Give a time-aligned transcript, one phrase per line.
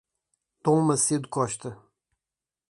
[0.65, 1.69] Dom Macedo Costa